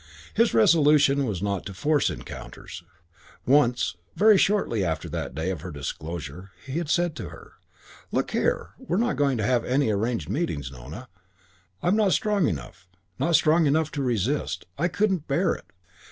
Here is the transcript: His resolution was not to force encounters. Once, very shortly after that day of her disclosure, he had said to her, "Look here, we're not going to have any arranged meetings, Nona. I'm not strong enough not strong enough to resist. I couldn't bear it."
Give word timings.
His 0.33 0.51
resolution 0.55 1.27
was 1.27 1.43
not 1.43 1.63
to 1.67 1.75
force 1.75 2.09
encounters. 2.09 2.81
Once, 3.45 3.95
very 4.15 4.35
shortly 4.35 4.83
after 4.83 5.07
that 5.07 5.35
day 5.35 5.51
of 5.51 5.61
her 5.61 5.69
disclosure, 5.69 6.49
he 6.65 6.79
had 6.79 6.89
said 6.89 7.15
to 7.17 7.29
her, 7.29 7.53
"Look 8.11 8.31
here, 8.31 8.71
we're 8.79 8.97
not 8.97 9.15
going 9.15 9.37
to 9.37 9.45
have 9.45 9.63
any 9.63 9.91
arranged 9.91 10.27
meetings, 10.27 10.71
Nona. 10.71 11.07
I'm 11.83 11.95
not 11.95 12.13
strong 12.13 12.47
enough 12.47 12.87
not 13.19 13.35
strong 13.35 13.67
enough 13.67 13.91
to 13.91 14.01
resist. 14.01 14.65
I 14.75 14.87
couldn't 14.87 15.27
bear 15.27 15.53
it." 15.53 15.67